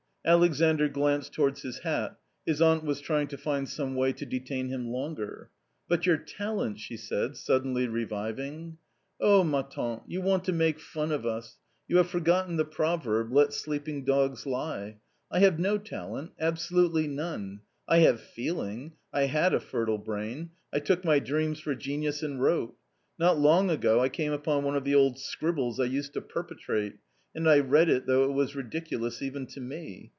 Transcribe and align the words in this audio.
Alexandr 0.23 0.87
glanced 0.87 1.33
towards 1.33 1.63
his 1.63 1.79
hat, 1.79 2.15
his 2.45 2.61
aunt 2.61 2.83
was 2.83 3.01
trying 3.01 3.27
to 3.27 3.35
find 3.39 3.67
some 3.67 3.95
way 3.95 4.13
to 4.13 4.23
detain 4.23 4.69
him 4.69 4.87
longer." 4.87 5.49
But 5.89 6.05
your 6.05 6.17
talent!" 6.17 6.77
she 6.79 6.95
said, 6.95 7.35
suddenly 7.35 7.87
reviving." 7.87 8.77
Oh, 9.19 9.43
ma 9.43 9.63
tantey 9.63 10.03
you 10.05 10.21
want 10.21 10.43
to 10.43 10.51
make 10.51 10.79
fun 10.79 11.11
of 11.11 11.25
us! 11.25 11.57
You 11.87 11.97
have 11.97 12.07
forgotten 12.07 12.57
the 12.57 12.65
proverb,' 12.65 13.31
Let 13.33 13.51
sleeping 13.51 14.05
dogs 14.05 14.45
lie.' 14.45 14.97
I 15.31 15.39
have 15.39 15.57
no 15.57 15.79
talent, 15.79 16.33
absolutely 16.39 17.07
none. 17.07 17.61
I 17.87 17.97
have 18.01 18.21
feeling, 18.21 18.93
I 19.11 19.23
had 19.23 19.55
a 19.55 19.59
fertile 19.59 19.97
brain; 19.97 20.51
I 20.71 20.81
took 20.81 21.03
my 21.03 21.17
dreams 21.17 21.59
for 21.59 21.73
genius 21.73 22.21
and 22.21 22.39
wrote. 22.39 22.75
Not 23.17 23.39
long 23.39 23.71
ago 23.71 23.99
I 24.01 24.09
came 24.09 24.33
upon 24.33 24.63
one 24.65 24.75
of 24.75 24.83
the 24.83 24.93
old 24.93 25.17
scribbles 25.17 25.79
I 25.79 25.85
used 25.85 26.13
to 26.13 26.21
perpetrate, 26.21 26.97
and 27.33 27.49
I 27.49 27.59
reaci 27.61 27.87
it 27.87 28.05
though 28.07 28.25
it 28.25 28.33
was 28.33 28.57
ridiculous 28.57 29.21
even 29.21 29.47
to 29.47 29.61
me. 29.61 30.09